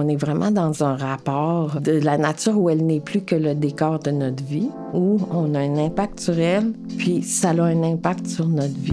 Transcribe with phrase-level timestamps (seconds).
[0.00, 3.56] On est vraiment dans un rapport de la nature où elle n'est plus que le
[3.56, 7.82] décor de notre vie, où on a un impact sur elle, puis ça a un
[7.82, 8.92] impact sur notre vie.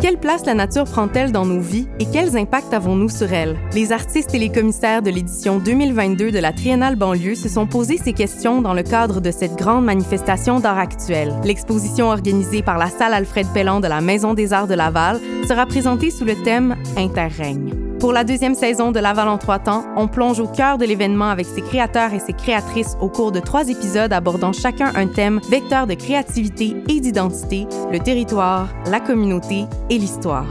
[0.00, 3.56] Quelle place la nature prend-elle dans nos vies et quels impacts avons-nous sur elle?
[3.72, 7.98] Les artistes et les commissaires de l'édition 2022 de la Triennale banlieue se sont posés
[8.02, 11.32] ces questions dans le cadre de cette grande manifestation d'art actuel.
[11.44, 15.66] L'exposition organisée par la salle Alfred Pellan de la Maison des Arts de Laval sera
[15.66, 17.83] présentée sous le thème Interrègne.
[18.04, 21.30] Pour la deuxième saison de Laval en trois temps, on plonge au cœur de l'événement
[21.30, 25.40] avec ses créateurs et ses créatrices au cours de trois épisodes abordant chacun un thème
[25.48, 30.44] vecteur de créativité et d'identité, le territoire, la communauté et l'histoire.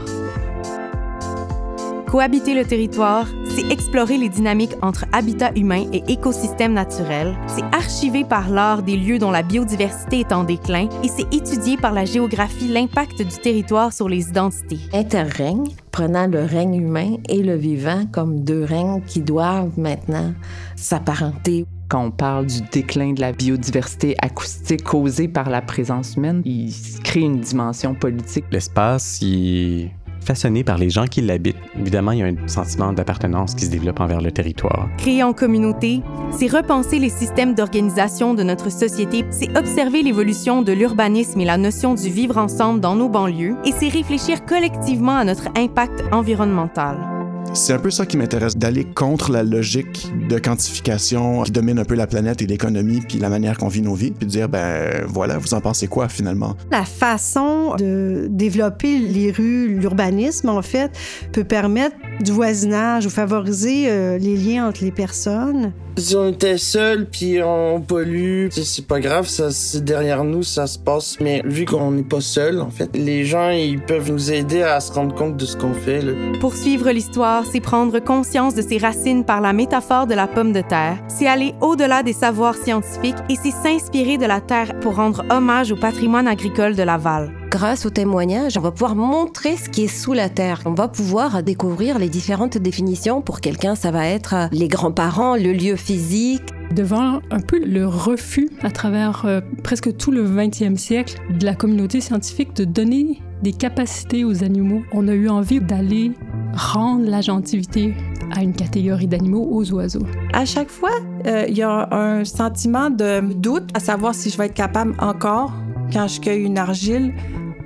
[2.08, 8.24] Cohabiter le territoire, c'est explorer les dynamiques entre habitat humain et écosystème naturel, c'est archiver
[8.24, 12.04] par l'art des lieux dont la biodiversité est en déclin et c'est étudier par la
[12.04, 14.80] géographie l'impact du territoire sur les identités.
[14.92, 20.32] Interrègne, prenant le règne humain et le vivant comme deux règnes qui doivent maintenant
[20.74, 26.42] s'apparenter quand on parle du déclin de la biodiversité acoustique causée par la présence humaine,
[26.44, 26.72] il
[27.04, 28.46] crée une dimension politique.
[28.50, 29.90] L'espace, il
[30.24, 31.56] façonné par les gens qui l'habitent.
[31.78, 34.88] Évidemment, il y a un sentiment d'appartenance qui se développe envers le territoire.
[34.98, 36.00] Créer en communauté,
[36.32, 41.58] c'est repenser les systèmes d'organisation de notre société, c'est observer l'évolution de l'urbanisme et la
[41.58, 47.13] notion du vivre ensemble dans nos banlieues, et c'est réfléchir collectivement à notre impact environnemental.
[47.52, 51.84] C'est un peu ça qui m'intéresse, d'aller contre la logique de quantification qui domine un
[51.84, 54.48] peu la planète et l'économie, puis la manière qu'on vit nos vies, puis de dire,
[54.48, 56.56] ben voilà, vous en pensez quoi finalement?
[56.70, 60.90] La façon de développer les rues, l'urbanisme, en fait,
[61.32, 65.72] peut permettre du voisinage ou favoriser euh, les liens entre les personnes.
[65.96, 70.66] Si on était seul puis on pollue, c'est pas grave, ça c'est derrière nous, ça
[70.66, 71.18] se passe.
[71.20, 74.80] Mais vu qu'on n'est pas seul, en fait, les gens ils peuvent nous aider à
[74.80, 76.02] se rendre compte de ce qu'on fait.
[76.02, 76.12] Là.
[76.40, 80.60] Poursuivre l'histoire, c'est prendre conscience de ses racines par la métaphore de la pomme de
[80.60, 80.98] terre.
[81.08, 85.72] C'est aller au-delà des savoirs scientifiques et c'est s'inspirer de la terre pour rendre hommage
[85.72, 89.86] au patrimoine agricole de Laval grâce au témoignage, on va pouvoir montrer ce qui est
[89.86, 90.62] sous la terre.
[90.64, 93.22] On va pouvoir découvrir les différentes définitions.
[93.22, 96.42] Pour quelqu'un, ça va être les grands-parents, le lieu physique.
[96.74, 101.54] Devant un peu le refus à travers euh, presque tout le 20e siècle de la
[101.54, 106.10] communauté scientifique de donner des capacités aux animaux, on a eu envie d'aller
[106.54, 107.94] rendre la gentilité
[108.30, 110.06] à une catégorie d'animaux, aux oiseaux.
[110.32, 110.90] À chaque fois,
[111.26, 114.94] euh, il y a un sentiment de doute à savoir si je vais être capable
[114.98, 115.52] encore,
[115.92, 117.14] quand je cueille une argile,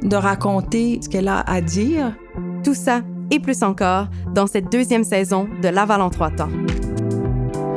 [0.03, 2.15] de raconter ce qu'elle a à dire.
[2.65, 6.51] Tout ça et plus encore dans cette deuxième saison de Laval en trois temps.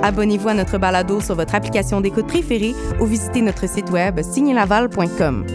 [0.03, 5.45] Abonnez-vous à notre balado sur votre application d'écoute préférée ou visitez notre site web signelaval.com.